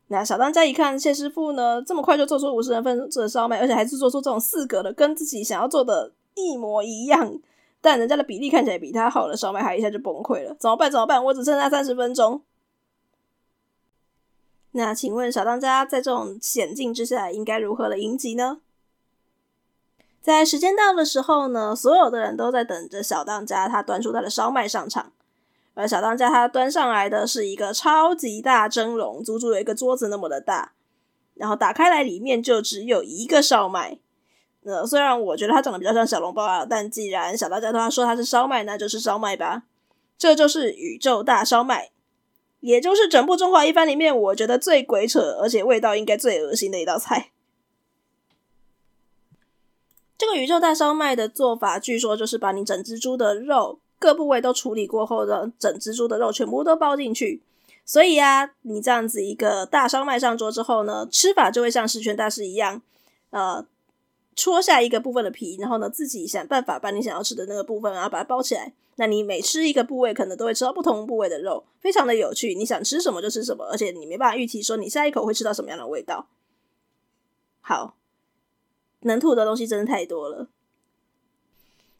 [0.08, 7.40] 那小当家一看谢师傅呢，这么快就做出五十人份的烧麦，而且还是做出这种四格的，跟自己想要做的一模一样，
[7.82, 10.56] 但人家的比例看起来比他好的烧麦，还一下就崩溃了。
[10.60, 10.92] 怎么办？
[10.92, 11.24] 怎么办？
[11.26, 12.42] 我只剩下三十分钟。
[14.74, 18.60] 那请问小当家在这种险境之下，应该如何的迎击呢？
[20.22, 25.12] 在时间到的时候呢，所有的人都在等着小当家他端出他的烧麦上场。
[25.76, 30.74] 而小当家他端上来的是一个超级大蒸笼，足足有一个桌子那么的大，
[31.36, 34.00] 然后打开来里面就只有一个烧麦。
[34.64, 39.64] 呃，虽然我觉得它长得比较像小笼包啊，但既然小当家他说它是烧麦，那就是烧麦吧。
[40.18, 41.92] 这就是宇宙大烧麦，
[42.62, 47.32] 也就是整部中华一番里面我觉得最鬼扯，而且味道应该最恶心的一道菜。
[50.18, 53.82] 这个宇宙大烧麦的做法，据说就是把你整只猪的肉。
[53.98, 57.42] 各部位都处理过后的整只猪的肉全部都包进去，
[57.86, 62.82] 所以啊，你这样子一个大烧麦上桌之后呢，吃法就会像十全大师一样，
[63.30, 63.66] 呃，
[64.36, 68.74] 戳下一个部分的皮，然后呢，自己想办法把你想要吃的那个部分啊，把它包起来。
[68.98, 72.56] 那你每吃一个部位，可能都会吃到不同部位的肉，非常的有趣。
[72.56, 76.28] 你想吃什么就吃什么，而且你没办法预期说你下一口会吃到什么样的味道。
[77.60, 77.98] 好，
[79.02, 80.48] 能吐的东西真的太多了。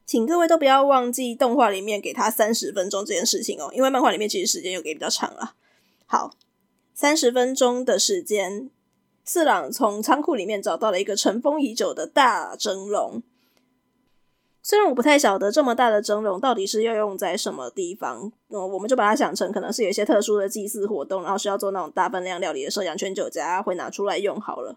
[0.06, 5.54] 请各位都不要忘记动画里面给他三十分钟这件事情哦，因为漫画里面其实时间又给比较长了。
[6.06, 6.30] 好，
[6.94, 8.70] 三十分钟的时间，
[9.24, 13.20] 四郎从仓库里面找到了一个尘封已久的大蒸笼。
[14.62, 24.76] 虽然我不太晓得这么大的蒸笼到底是要用在什么地方，嗯，我们就把它想成可能是有一些特殊的祭祀活动，然后需要做那种大分量料理的时候，阳泉酒家会拿出来用好了。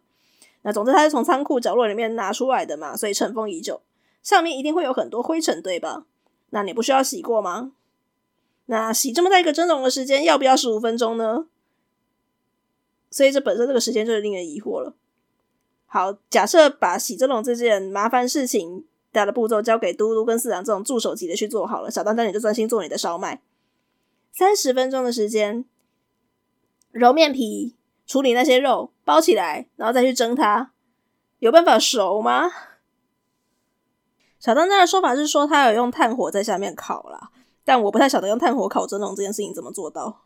[0.63, 3.81] 那总之，它是从仓库角落里面拿出来的嘛，所以尘封已久。
[4.21, 6.05] 上面一定会有很多灰尘，对吧？
[6.51, 7.71] 那你不需要洗过吗？
[8.65, 11.47] 那洗这么大一个蒸笼的时间要不要十五分钟呢？
[13.09, 14.93] 所以这本身这个时间就是令人疑惑了。
[15.87, 23.41] 好，假设把洗蒸笼这件麻烦事情大的步骤交给嘟嘟跟四郎这种助手级的去做好了，小当家你就专心做你的烧麦。
[24.31, 25.65] 三十分钟的时间，
[26.91, 30.71] 揉面皮，处理那些肉，包起来，然后再去蒸它，
[31.39, 32.51] 有办法熟吗？
[34.39, 37.29] 小当家的说法是说，他有用炭火在下面烤啦，
[37.65, 40.21] 但我不太晓得用炭火烤蒸笼这件事情怎么做到。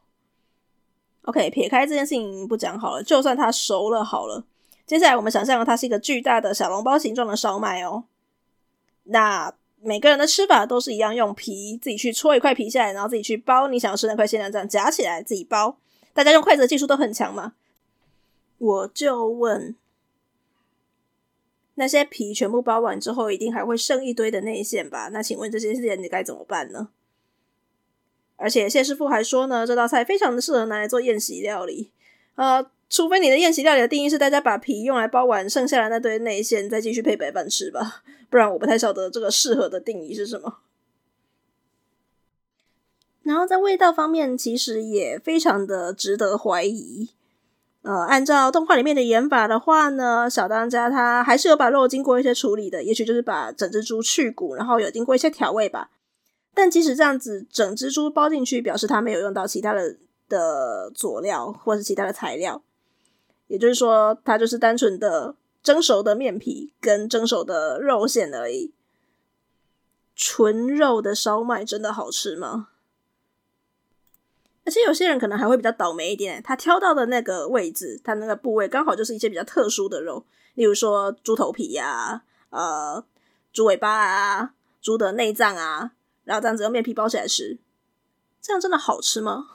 [1.23, 4.43] OK，撇开这件事情不讲好了，就算它熟了好了。
[4.85, 8.03] 接下来我们想象它是一个巨大的小笼包形状的烧麦哦。
[9.05, 15.77] 那每个人的吃法都是一样，用皮自己去戳一块皮下来，然后自己去包你想要吃那块馅料，这样夹起来自己包。
[16.13, 17.53] 大家用筷子的技术都很强嘛。
[18.59, 19.75] 我就问，
[21.75, 25.09] 那些皮全部包完之后，一定还会剩一堆的内馅吧？
[25.11, 26.89] 那请问这些馅你该怎么办呢？
[28.35, 31.91] 而且谢师傅还说呢，这道菜非常的适合拿来做宴席料理。
[32.35, 40.59] 呃，除非你的宴席料理的定义是大家把皮用来包完，剩下的那堆内馅再继续配白饭吃吧，不然我不太晓得这个适合的定义是什么。
[43.21, 47.09] 然后在味道方面，其实也非常的值得怀疑。
[47.83, 55.91] 呃，按照动画里面的演法的话呢，小当家他还是有把肉经过一些处理的，也许就是把整只猪去骨，然后有经过一些调味吧。
[56.53, 59.97] 但即使这样子，整只猪包进去，表示他没有用到其他的
[60.29, 62.61] 的佐料或是其他的材料，
[63.47, 68.71] 也就是说，它就是单纯的蒸熟的面皮跟蒸熟的肉馅而已。
[70.15, 72.69] 纯肉的烧麦真的好吃吗？
[74.65, 83.03] 而且有些人可能还会比较倒霉一点，他挑到的那个位置，他那个部位刚好就是一些比较特殊的肉，例如说猪头皮呀、呃，
[83.51, 85.91] 猪尾巴啊、猪的内脏啊，
[86.23, 87.57] 然后这样子用面皮包起来吃，
[88.41, 89.47] 这样真的好吃吗？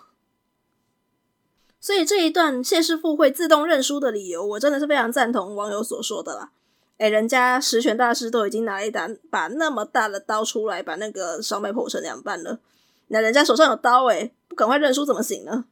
[1.81, 6.51] 所以这一段谢师傅会自动认输的理由，我真的是非常赞同网友所说的啦。
[6.99, 12.59] 诶，人家十全大师都已经拿一把把那么大的刀出来，把那个烧麦剖成两半了，
[13.09, 14.33] 那人家手上有刀诶。
[14.57, 15.67] 赶快认输怎么行呢？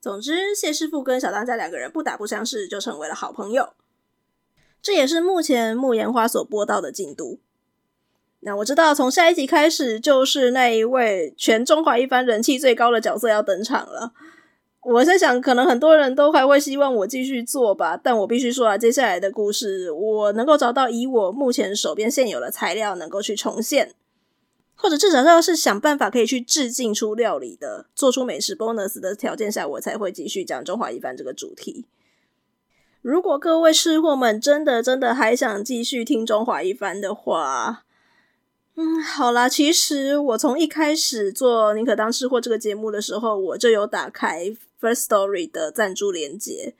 [0.00, 3.74] 总之，谢师傅跟小当家两个人不打不相识，就成为了好朋友。
[4.82, 7.38] 这也是目前木棉花所播到的进度。
[8.40, 14.12] 那我知道，从下一集开始，就是那一位全中华一番人气最高的角色要登场了。
[14.88, 23.94] 我在想，可能很多人都还会希望我继续做吧，但我必须说啊，接下来的故事，我能够找到以我目前手边现有的材料，能够去重现。
[24.76, 31.86] 或者至少要是想办法可以去致敬出料理的，做出美食 bonus 的条件下，我才会继续讲中华一番这个主题。
[33.02, 37.84] 如果各位吃货们真的真的还想继续听中华一番的话，
[38.76, 46.74] 嗯，好啦，其实我从一开始做宁可当吃货这个节目的时候，我就有打开 First Story 的赞助连接。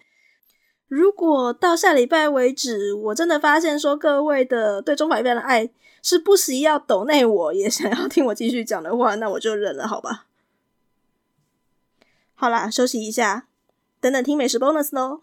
[0.88, 5.70] 如果到下礼拜为止，我真的发现说各位的对中华一边的爱。
[6.02, 10.26] 是不惜要抖内我也想要听我继续讲的话，那我就忍了，好吧。
[12.36, 13.48] 好啦，休息一下，
[14.00, 15.22] 等等听美食 bonus 喽。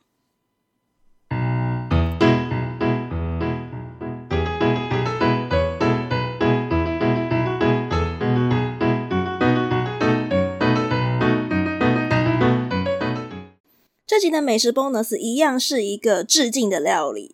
[14.14, 17.34] 这集的美食 bonus 一样是一个致敬的料理。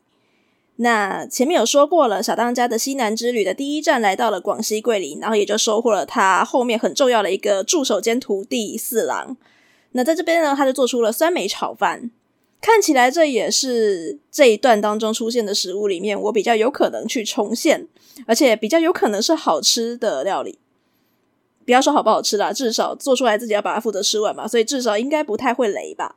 [0.78, 9.36] 那前面有说过了，小当家的西南之旅的第一站来到了广西桂林，然后也就收获了他后面很重要的一个助手兼徒弟四郎。
[9.92, 12.10] 那在这边呢，他就做出了酸梅炒饭，
[12.62, 17.90] 看起来这也是这一段当中出现的食物里面我比较有可能去重现，
[18.26, 20.58] 而且比较有可能是好吃的料理。
[21.66, 26.16] 不要说好不好吃啦，至少做出来自己要把它负责吃完嘛，所以至少应该不太会雷吧。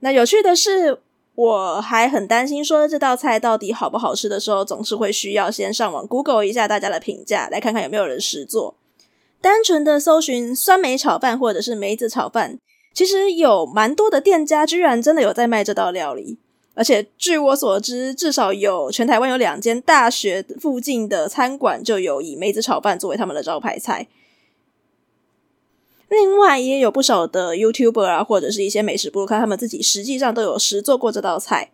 [0.00, 0.98] 那有趣的是。
[1.36, 8.74] 我还很担心，说这道菜到底好不好吃的时候，总是会需要先上网 Google 一下大家的评价，来看看有没有人实做。
[9.40, 12.58] 单纯的搜寻酸梅炒饭或者是梅子炒饭，
[12.92, 16.36] 其实有蛮多的店家居然真的有在卖这道料理，
[16.74, 24.06] 而且据我所知，至少有全台湾有两间大学附近的餐馆就有以梅子炒饭作为他们的招牌菜。
[26.10, 31.70] 另外也有不少的 YouTuber 啊，或者是一些美食部落客，他们自己实际上都有实做过这道菜。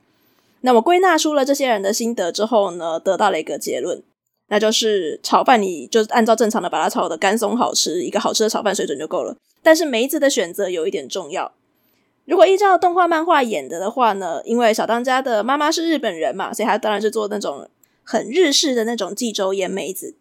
[0.60, 4.02] 那我归纳出了这些人的心得之后呢，得到了一个结论，
[4.48, 9.36] 那就是炒饭你就按照正常的把它炒的干松好吃，一个好吃的炒饭水准就够了。
[9.62, 11.52] 但是梅子的选择有一点重要。
[12.26, 17.68] 如果依照动画漫画演的的话呢，因为小当家的妈妈是日本人嘛，所以他当然是做那种
[18.02, 20.14] 很日式的那种济州盐梅子。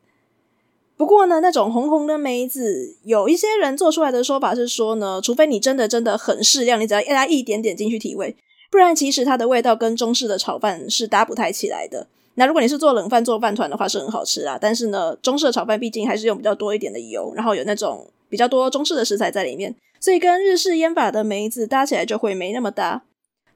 [0.97, 8.35] 不过呢，那种红红的梅子，有一些人做出来的说法是说呢，除非你真的真的很适量，你只要压一点点进去提味，
[8.71, 12.07] 不然其实它的味道跟中式的炒饭是搭不太起来的。
[12.35, 14.57] 那如果你是做冷饭做饭团的话，是很好吃啦。
[14.59, 23.03] 但是呢，中式的炒饭毕竟还是用比较多一点的油，然后有那种比较多中式的食材在里面，所以跟日式腌法的梅子搭起来就会没那么搭。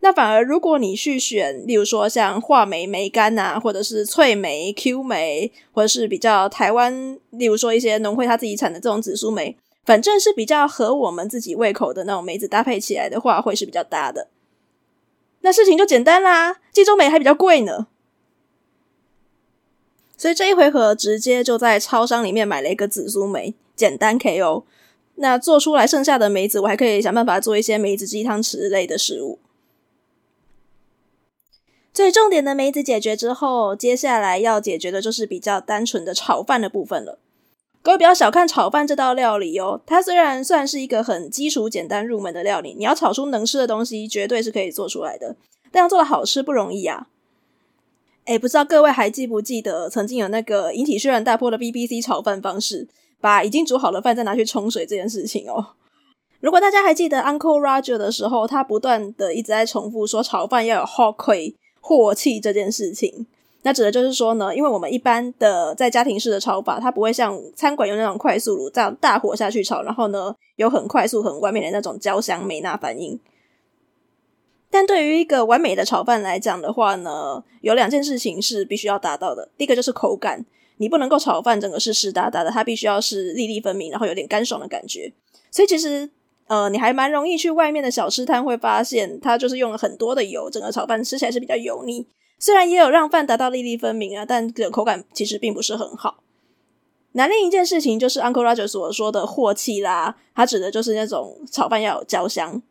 [0.01, 14.29] 那反而，如果你去选，例如说像话梅梅干呐，或者是脆梅 Q 梅，或者是比较台湾，例如说一些农会他自己产的这种紫苏梅，反正是比较合我们自己胃口的那种梅子搭配起来的话，会是比较搭的。
[15.41, 17.87] 那事情就简单啦，济州梅还比较贵呢，
[20.17, 24.63] 所以这一回合直接就在超商里面买了一个紫苏梅，简单 KO。
[25.15, 29.39] 那做出来剩下的梅子，我还可以想办法做一些梅子鸡汤之类的食物。
[31.99, 37.19] 最重点的梅子解决之后，接下来要解决的就是比较单纯的炒饭的部分了。
[37.81, 45.35] 各位不要小看炒饭这道料理哦，它虽然算是一个很基础、简单入门的料理，你要炒出能吃的东西，绝对是可以做出来的。
[45.73, 47.07] 但要做的好吃不容易啊！
[48.23, 52.87] 哎，不知道各位还记不记得曾经有那个引起轩然大波的 BBC 炒饭方式，
[53.19, 55.71] 把已经煮好的饭再拿去冲水这件事情哦。
[56.39, 61.13] 如果大家还记得 Uncle Roger 的时候，他不断的一直在重复说炒饭要有 hot、
[61.81, 63.27] 镬气这件事情。
[63.63, 73.19] 那指的就是说呢，因为我们一般的在家庭式的炒法，它不会像餐馆用那种快速炉这样大火下去炒，然后呢有很快速、很完美的那种焦香美纳反应。
[74.71, 79.49] 但对于一个完美的炒饭来讲的话呢，有两件事情是必须要达到的。
[79.57, 80.45] 第一个就是口感，
[80.77, 85.11] 你不能够炒饭整个是湿哒哒的，它必须要是粒粒分明，然后有点干爽的感觉。
[85.51, 86.09] 所以其实
[86.49, 92.07] 呃，你还蛮容易去外面的小吃摊会发现，它就是用了很多的油，整个炒饭吃起来是比较油腻。
[92.39, 96.23] 虽然也有让饭达到粒粒分明啊，但这个口感其实并不是很好。
[97.11, 102.61] 那另一件事情就是 Uncle Roger 所说的镬气啦，它指的就是那种炒饭要有焦香。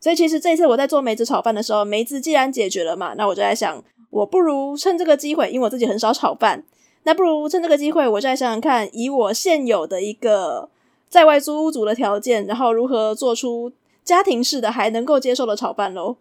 [0.00, 3.80] 所以其实这一次我在做梅子炒饭的时候，梅子既然解决了嘛，那我就在想，
[4.10, 6.64] 我不如趁这个机会，因为我自己很少炒饭，
[7.04, 10.68] 那不如趁这个机会，我再想想看，以我现有的一个
[11.08, 13.72] 在外租屋族的条件，然后如何做出
[14.04, 16.16] 家庭式的还能够接受的炒饭喽。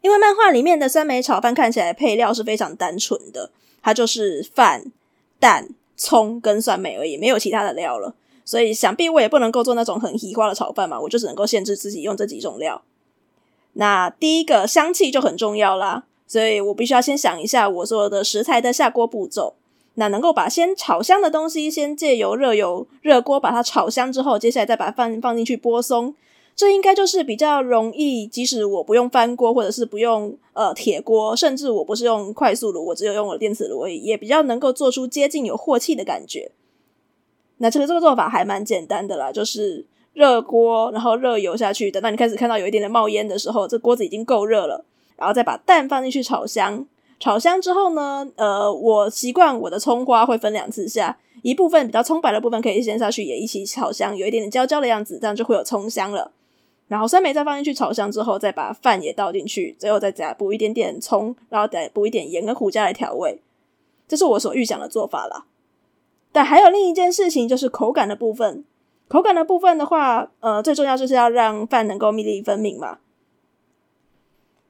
[0.00, 3.50] 因为漫画里面的酸梅炒饭看起来配料是非常单纯的，
[3.82, 4.92] 它就是饭、
[5.38, 8.14] 蛋、葱跟酸梅而已，没有其他的料了。
[8.44, 12.82] 所以想必我也不能够做那种很奇花的炒饭嘛，我就只能够限制自己用这几种料。
[13.72, 19.54] 那第一个香气就很重要啦，所以我必须要先想一下我所有的食材的下锅步骤。
[19.94, 26.14] 那能够把先炒香的东西先借由热油热锅把它炒香之后，接下来再把饭放进去剥松，
[26.56, 28.26] 这应该就是比较容易。
[28.26, 36.50] 即使我不用翻锅，或者是不用呃铁锅，甚至我不是用快速炉，我只有用了电磁炉而已，也比较能够做出接近有镬气的感觉。
[37.58, 44.84] 那其实这个做法还蛮简单的啦，就是热锅，然后热油下去，等到你开始看到有一点点冒烟的时候，这锅子已经够热了，
[45.16, 46.84] 然后再把蛋放进去炒香。
[47.20, 56.32] 炒香之后呢，呃，我习惯我的葱花会分两次下，一部分比较葱白的部分可以先下去，也一起炒香，有一点点焦焦的样子，这样就会有葱香了。
[56.86, 63.40] 然后酸梅再放进去炒香之后，再把饭也倒进去，最后再加补一点点葱，然后再补一点盐跟胡椒来调味。
[64.06, 65.46] 这是我所预想的做法啦。
[66.30, 68.64] 但还有另一件事情，就是口感的部分。
[69.08, 72.98] 口感的部分的话，呃，最重要就是要让饭能够粒粒分明嘛。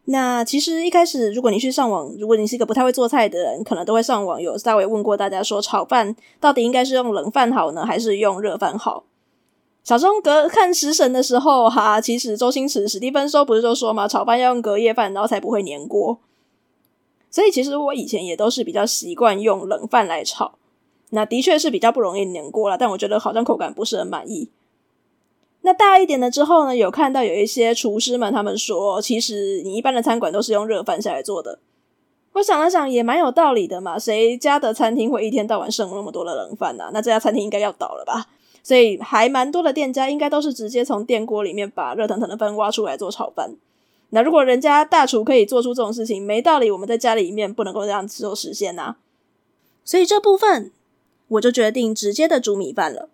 [0.06, 9.04] 那其实一开始，如果你去上网，如果你是一个不太会做菜的人，可能都会上网有稍微问过大家说，炒饭到底应该是用冷饭好呢，还是用热饭好？
[9.82, 16.18] 小时候隔看食神的时候，哈，其实周星驰、史蒂芬说不是就说嘛，炒饭要用隔夜饭，然后才不会粘锅。
[17.30, 20.58] 所以其实我以前也都是比较习惯用冷饭来炒。
[21.10, 24.50] 那的确是比较不容易粘锅了，但我觉得好像口感不是很满意。
[25.66, 31.58] 那大一点了之后呢，有看到有一些厨师们他们说，其实你一般的餐馆都是用热饭下来做的。
[32.34, 33.98] 我想了想，也蛮有道理的嘛。
[33.98, 36.90] 谁家的餐厅会一天到晚剩那么多的冷饭呢？
[36.92, 38.26] 那这家餐厅应该要倒了吧？
[38.62, 43.54] 所以还蛮多的店家应该都是直接从电锅里面把热腾腾的饭挖出来做炒饭。
[44.10, 48.96] 那如果人家大厨可以做出这种事情，没道理我们在家里面不能够这样做实现呐。
[49.82, 50.70] 所以这部分。
[51.26, 53.08] 我就决定直接的煮米饭了。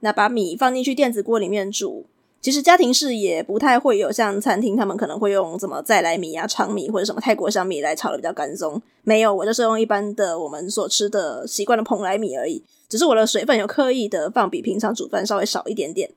[0.00, 2.06] 那把米放进去电子锅里面煮，
[2.40, 8.80] 其实家庭式也不太会有像餐厅他们可能会用什么再来米啊、长米或者什么泰国香米来炒的比较干松。
[9.02, 12.62] 没有，我就是用一般的我们所吃的习惯的蓬莱米而已。
[12.88, 16.10] 只是我的水分有刻意的放比平常煮饭稍微少一点点。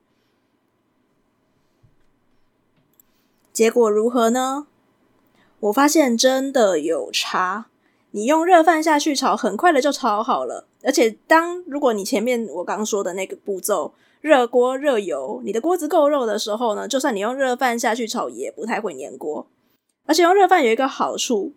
[3.52, 4.68] 结果如何呢？
[5.60, 7.68] 我发现真的有差。
[8.12, 10.66] 你用热饭下去炒，很快的就炒好了。
[10.84, 19.48] 而且当如果你前面我刚说的那个步骤，热锅热油，你的锅子够热的时候呢，就算你用热饭下去炒，也不太会粘锅。
[20.06, 21.52] 而且用热饭有一个好处，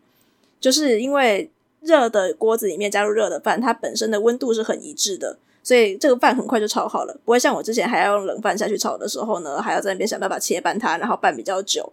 [0.60, 1.50] 就是因为
[1.80, 11.92] 热的锅子里面加入热的饭，它本身的温度是很一致的，所以这个饭很快就炒好了，不会像我之前还要用冷饭下去炒的时候呢，还要在那边想办法切拌它，然后拌比较久。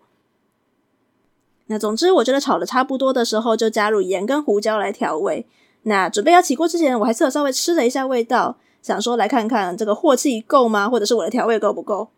[1.67, 5.45] 那总之，我觉得炒的差不多的时候，就加入盐跟胡椒来调味。
[5.83, 10.89] 那准备要起锅之前，我还是有稍微吃了一下味道，想说来看看这个镬气够吗？
[10.89, 12.09] 或者是我的调味够不够？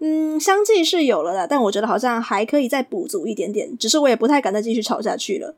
[0.00, 3.76] 嗯，香气是有了的，但我觉得好像还可以再补足一点点。
[3.78, 5.54] 只是我也不太敢再继续炒下去了。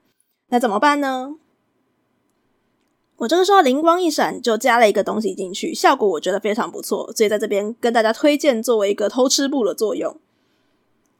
[0.50, 1.36] 那怎么办呢？
[3.16, 10.16] 我这个时候灵光一闪，就加了一个东西进去，效果我觉得非常不错，所以在这边跟大家推荐作为一个偷吃布的作用。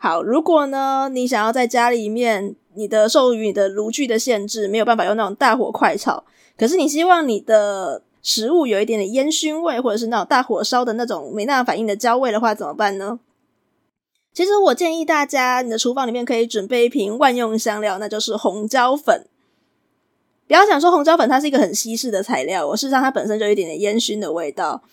[0.07, 6.23] 好，如果呢你想要在家里面，你的受于你的炉具的限制，没有办法用那种大火快炒，
[6.57, 13.19] 可是你希望你的食物有一点点烟熏味，或者是那种大火烧的那种没那反应的焦味的话，怎么办呢？
[14.33, 19.27] 其实我建议大家，你的厨房里面可以准备一瓶万用香料，那就是红椒粉。
[20.47, 24.85] 不要想说红椒粉它是一个很稀释的材料，我事实上它本身就有一点点烟熏的味道。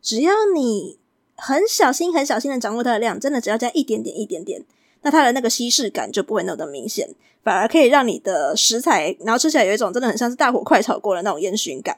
[0.00, 1.00] 只要你
[1.44, 4.64] 很小心、很小心的掌握它的量，真的只要加一点点、一点点，
[5.02, 7.08] 那它的那个稀释感就不会那么明显，
[7.42, 11.96] 反而可以让你的食材，然后吃起来有一种真的很像是大火快炒过的那种烟熏感。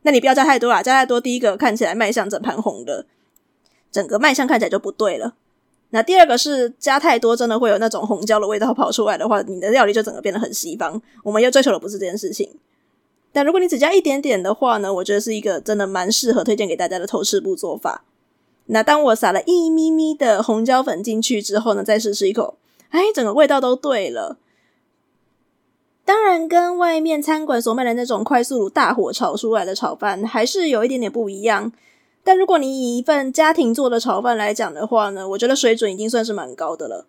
[0.00, 3.04] 那你不要加太多啦，加太多，第一个看起来卖相整盘红的，
[3.92, 5.34] 整个卖相看起来就不对了。
[5.90, 11.00] 那第二个是加太多，真的会有那种红椒的味道跑出来的话，你的料理就整个变得很西方。
[11.22, 12.50] 我们又追求的不是这件事情。
[13.30, 18.02] 但如果你只加一点点的话呢，我觉得是一个真的蛮适合推荐给大家的偷吃步做法。
[18.66, 22.58] 那当我撒了一咪咪的红椒粉进去之后呢，再试试一口，
[22.90, 24.38] 哎，整个味道都对了。
[26.04, 31.72] 当然，跟外面餐馆所卖的那种快速炉大火炒出来的炒饭还是有一点点不一样。
[32.22, 37.06] 但如果你以一份家庭做的炒饭来讲的话呢，我觉得水准已经算是蛮高的了。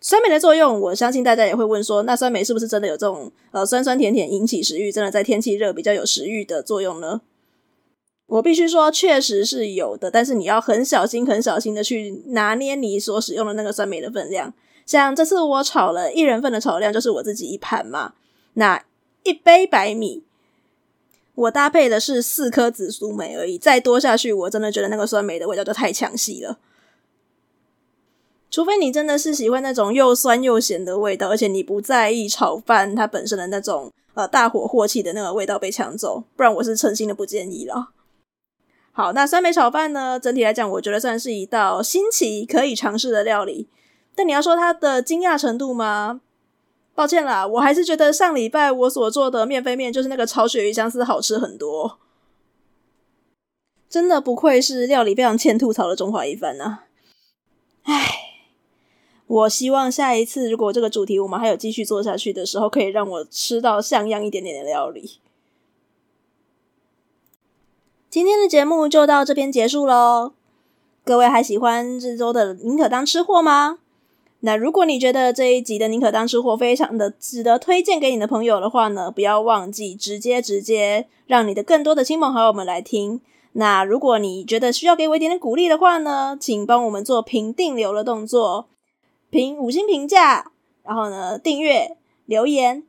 [0.00, 7.20] 酸梅的作用，我相信大家也会问说，那酸梅是不是真的有这种呃酸酸甜甜引起食欲，真的在天气热比较有食欲的作用呢？
[8.28, 14.54] 我必须说，确实是有的，但是你要很小心、很小心的去拿捏你所使用的那个酸梅的分量。
[14.86, 18.14] 像这次我炒了一人份的炒量，就是我自己一盘嘛，
[18.54, 18.84] 那
[19.24, 20.24] 一杯白米。
[21.34, 26.58] 我搭配的是四颗紫苏梅而已，再多下去，我真的觉得那个酸梅的味道就太抢戏了。
[28.50, 37.90] 除非你真的是喜欢那种又酸又咸的味道，而且你不在意炒饭它本身的那种呃大火镬气的那个味道被抢走，不然我是诚心的不建议了。
[38.98, 43.68] 好，那酸梅炒饭呢，整体来讲，我觉得算是一道新奇可以尝试的料理。
[44.16, 46.20] 但你要说它的惊讶程度吗？
[46.96, 52.00] 抱歉啦，我还是觉得上礼拜我所做的面飞面，就是那个炒鳕鱼香丝好吃很多。
[53.88, 56.78] 真的不愧是料理非常欠吐槽的中华一番呐！
[57.84, 57.94] 唉，
[59.28, 65.20] 我希望下一次如果这个主题我们还有继续做下去的时候，可以让我吃到像样一点点的料理。
[68.10, 70.32] 今天的节目就到这边结束喽。
[71.04, 73.80] 各位还喜欢这周的宁可当吃货吗？
[74.40, 83.20] 那如果你觉得这一集的宁可当吃货非常的值得推荐给你的朋友的话呢，不要忘记直接直接让你的更多的亲朋好友们来听。
[83.52, 88.70] 那如果你觉得需要给我一点点鼓励的话呢，请帮我们做评定流的动作，
[89.28, 90.52] 评五星评价，
[90.82, 92.84] 然后呢订阅留言。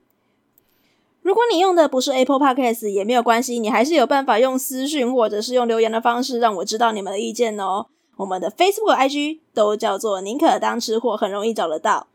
[1.30, 7.86] 如果你用的不是 Apple Podcast 也没有关系，你还是有办法用私讯或者是用留言的方式让我知道你们的意见哦。
[8.18, 12.08] 我们的 Facebook、IG 都叫做宁可当吃货，很容易找得到。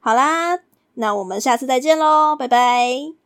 [0.00, 0.58] 好啦，
[0.94, 3.21] 那我们下次再见喽，拜拜。